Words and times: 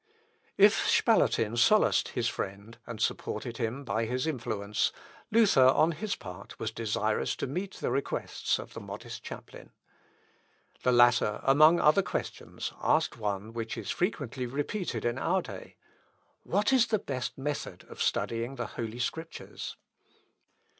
If 0.57 0.89
Spalatin 0.89 1.55
solaced 1.57 2.07
his 2.07 2.27
friend, 2.27 2.79
and 2.87 2.99
supported 2.99 3.57
him 3.57 3.83
by 3.85 4.05
his 4.05 4.25
influence, 4.25 4.91
Luther 5.29 5.67
on 5.67 5.91
his 5.91 6.15
part 6.15 6.57
was 6.57 6.71
desirous 6.71 7.35
to 7.35 7.45
meet 7.45 7.75
the 7.75 7.91
requests 7.91 8.57
of 8.57 8.73
the 8.73 8.79
modest 8.79 9.21
chaplain. 9.21 9.73
The 10.81 10.91
latter, 10.91 11.39
among 11.43 11.79
other 11.79 12.01
questions, 12.01 12.73
asked 12.81 13.17
one 13.17 13.53
which 13.53 13.77
is 13.77 13.91
frequently 13.91 14.47
repeated 14.47 15.05
in 15.05 15.19
our 15.19 15.43
day, 15.43 15.75
"What 16.41 16.73
is 16.73 16.87
the 16.87 16.97
best 16.97 17.37
method 17.37 17.83
of 17.87 18.01
studying 18.01 18.55
the 18.55 18.65
Holy 18.65 18.97
Scriptures?" 18.97 19.77